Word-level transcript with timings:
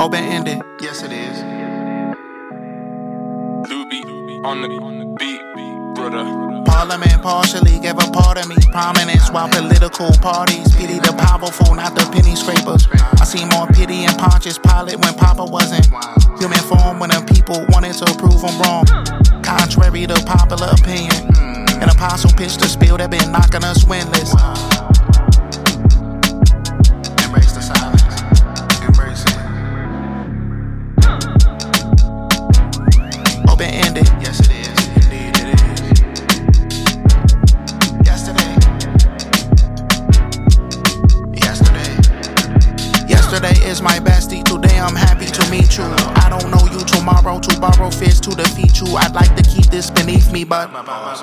Open 0.00 0.24
ended. 0.24 0.62
Yes, 0.80 1.02
it 1.02 1.12
is. 1.12 1.36
Luby 3.68 4.00
on 4.46 4.62
the, 4.62 4.68
on 4.80 4.98
the 4.98 5.04
beat, 5.20 5.42
brother. 5.94 6.24
Parliament 6.64 7.20
partially 7.20 7.78
gave 7.80 7.98
a 7.98 8.10
part 8.10 8.38
of 8.38 8.48
me 8.48 8.56
prominence 8.72 9.30
while 9.30 9.50
political 9.50 10.08
parties 10.22 10.74
pity 10.74 10.94
the 11.00 11.12
powerful, 11.18 11.74
not 11.74 11.94
the 11.94 12.08
penny 12.16 12.34
scrapers. 12.34 12.88
I 13.20 13.24
see 13.28 13.44
more 13.52 13.66
pity 13.66 14.04
in 14.04 14.10
Pontius 14.16 14.56
Pilate 14.56 14.96
when 15.04 15.12
Papa 15.20 15.44
wasn't 15.44 15.84
human 16.40 16.64
form 16.64 16.98
when 16.98 17.10
the 17.10 17.20
people 17.28 17.66
wanted 17.68 17.92
to 18.00 18.08
prove 18.16 18.40
him 18.40 18.56
wrong. 18.64 18.86
Contrary 19.44 20.06
to 20.06 20.16
popular 20.24 20.72
opinion, 20.80 21.28
an 21.76 21.90
apostle 21.90 22.32
pitched 22.32 22.64
a 22.64 22.68
spill 22.72 22.96
that 22.96 23.10
been 23.10 23.30
knocking 23.30 23.64
us 23.64 23.84
winless. 23.84 24.79
Is 43.62 43.82
my 43.82 43.98
bestie, 43.98 44.44
today 44.44 44.78
I'm 44.78 44.94
happy 44.94 45.26
to 45.26 45.50
meet 45.50 45.76
you. 45.76 45.84
I 45.84 46.28
don't 46.28 46.50
know 46.50 46.64
you 46.72 46.84
tomorrow 46.84 47.38
to 47.40 47.60
borrow 47.60 47.90
fists 47.90 48.20
to 48.20 48.30
defeat 48.30 48.80
you. 48.80 48.96
I'd 48.96 49.14
like 49.14 49.34
to 49.36 49.42
keep 49.42 49.66
this 49.66 49.90
beneath 49.90 50.32
me, 50.32 50.44
but 50.44 50.70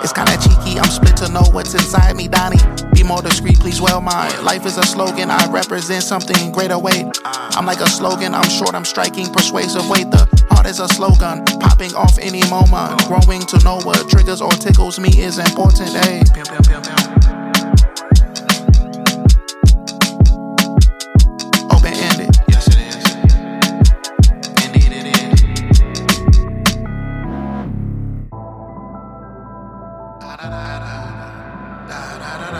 it's 0.03 0.13
kinda 0.13 0.37
cheeky. 0.37 0.79
I'm 0.79 0.89
split 0.89 1.17
to 1.17 1.29
know 1.29 1.43
what's 1.51 1.73
inside 1.73 2.15
me, 2.15 2.27
Donnie. 2.27 2.59
Be 2.93 3.03
more 3.03 3.21
discreet, 3.21 3.59
please, 3.59 3.81
well, 3.81 4.01
my 4.01 4.27
life 4.41 4.65
is 4.65 4.77
a 4.77 4.83
slogan. 4.83 5.29
I 5.31 5.45
represent 5.51 6.03
something 6.03 6.51
greater 6.51 6.77
weight. 6.77 7.05
I'm 7.55 7.65
like 7.65 7.81
a 7.81 7.89
slogan, 7.89 8.33
I'm 8.33 8.49
short, 8.49 8.75
I'm 8.75 8.85
striking 8.85 9.31
persuasive 9.31 9.87
weight. 9.89 10.09
The 10.11 10.27
heart 10.49 10.65
is 10.67 10.79
a 10.79 10.87
slogan, 10.87 11.45
popping 11.59 11.93
off 11.95 12.17
any 12.19 12.43
moment. 12.49 13.05
Growing 13.07 13.41
to 13.47 13.57
know 13.63 13.79
what 13.81 14.09
triggers 14.09 14.41
or 14.41 14.51
tickles 14.51 14.99
me 14.99 15.09
is 15.09 15.39
important, 15.39 15.89
hey. 15.89 16.23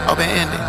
Open 0.08 0.24
ended. 0.24 0.60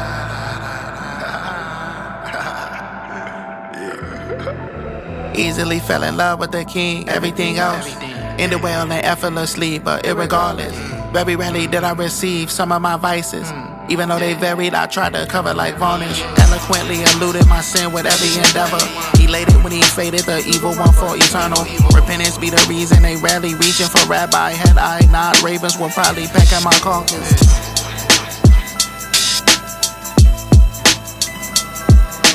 Easily 5.39 5.79
fell 5.79 6.03
in 6.03 6.17
love 6.17 6.41
with 6.41 6.51
the 6.51 6.65
king, 6.65 7.09
everything 7.09 7.59
else. 7.59 7.95
Ended 8.39 8.63
well 8.63 8.91
and 8.91 9.05
effortlessly, 9.05 9.79
but 9.79 10.05
irregardless. 10.05 10.73
Very 11.13 11.37
rarely 11.37 11.67
did 11.69 11.85
I 11.85 11.93
receive 11.93 12.51
some 12.51 12.73
of 12.73 12.83
my 12.83 12.97
vices. 12.97 13.51
Even 13.89 14.09
though 14.09 14.19
they 14.19 14.35
varied, 14.35 14.75
I 14.75 14.87
tried 14.87 15.15
to 15.15 15.25
cover 15.27 15.55
like 15.55 15.79
varnish. 15.79 16.21
Eloquently 16.39 17.03
eluded 17.15 17.47
my 17.47 17.61
sin 17.63 17.93
with 17.93 18.05
every 18.05 18.37
endeavor. 18.37 18.83
Elated 19.23 19.63
when 19.65 19.73
he 19.73 19.83
faded, 19.83 20.21
the 20.21 20.45
evil 20.47 20.75
one 20.75 20.93
for 20.93 21.17
eternal. 21.17 21.65
Repentance 21.95 22.37
be 22.37 22.51
the 22.51 22.65
reason 22.69 23.03
they 23.03 23.17
rarely 23.17 23.55
reaching 23.55 23.87
for 23.87 24.05
rabbi. 24.09 24.51
Had 24.51 24.77
I 24.77 25.01
not, 25.11 25.43
ravens 25.43 25.79
would 25.79 25.93
probably 25.93 26.27
peck 26.27 26.53
at 26.53 26.63
my 26.63 26.77
carcass. 26.83 27.48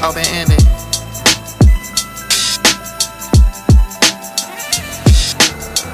Open 0.04 0.26
ended. 0.26 0.60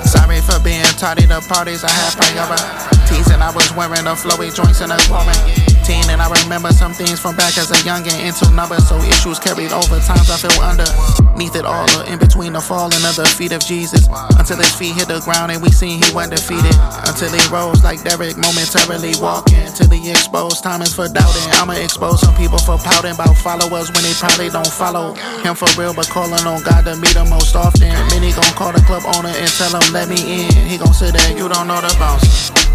Sorry 0.04 0.42
for 0.42 0.60
being 0.64 0.82
tardy 0.98 1.28
to 1.28 1.40
parties 1.48 1.84
I 1.84 1.92
had 1.92 2.18
priorities 2.18 3.30
and 3.32 3.44
I 3.44 3.54
was 3.54 3.72
wearing 3.74 4.06
the 4.06 4.16
flowy 4.16 4.54
joints 4.56 4.82
in. 4.82 4.90
a 4.90 5.69
and 5.90 6.22
I 6.22 6.30
remember 6.44 6.70
some 6.70 6.94
things 6.94 7.20
from 7.20 7.36
back 7.36 7.58
as 7.58 7.72
a 7.72 7.80
youngin' 7.82 8.14
into 8.22 8.46
numbers. 8.54 8.88
So 8.88 8.98
issues 9.02 9.40
carried 9.40 9.74
over 9.74 9.98
times 10.00 10.30
I 10.30 10.38
feel 10.38 10.54
underneath 10.62 11.56
it 11.56 11.66
all 11.66 11.90
or 11.98 12.06
in 12.06 12.20
between 12.20 12.54
the 12.54 12.62
falling 12.62 13.02
of 13.02 13.16
the 13.18 13.26
feet 13.26 13.52
of 13.52 13.62
Jesus. 13.66 14.06
Until 14.38 14.58
his 14.58 14.74
feet 14.76 14.94
hit 14.94 15.08
the 15.08 15.20
ground 15.26 15.52
and 15.52 15.62
we 15.62 15.72
seen 15.72 16.02
he 16.02 16.14
went 16.14 16.32
defeated. 16.32 16.76
Until 17.10 17.34
he 17.34 17.42
rose 17.50 17.84
like 17.84 18.04
Derrick 18.04 18.38
momentarily 18.38 19.18
walking 19.18 19.66
till 19.74 19.90
he 19.90 20.12
exposed 20.12 20.62
time 20.62 20.82
is 20.82 20.94
for 20.94 21.10
doubting. 21.10 21.50
I'ma 21.58 21.74
expose 21.74 22.22
some 22.22 22.36
people 22.36 22.60
for 22.60 22.78
pouting 22.78 23.18
about 23.18 23.34
followers 23.42 23.90
when 23.90 24.06
they 24.06 24.14
probably 24.14 24.50
don't 24.50 24.70
follow 24.70 25.18
him 25.42 25.56
for 25.56 25.70
real 25.74 25.94
but 25.94 26.10
calling 26.10 26.46
on 26.46 26.62
God 26.62 26.86
to 26.86 26.96
meet 27.02 27.18
him 27.18 27.30
most 27.30 27.56
often. 27.56 27.90
Many 28.14 28.30
gon' 28.38 28.54
call 28.54 28.74
the 28.74 28.84
club 28.86 29.04
owner 29.18 29.34
and 29.34 29.50
tell 29.58 29.74
him 29.74 29.86
let 29.90 30.06
me 30.06 30.46
in. 30.46 30.54
He 30.70 30.78
gon' 30.78 30.94
say 30.94 31.10
that 31.10 31.34
you 31.34 31.50
don't 31.50 31.66
know 31.66 31.82
the 31.82 31.90
bouncer 31.98 32.69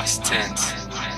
Past 0.00 0.24
tense. 0.24 1.09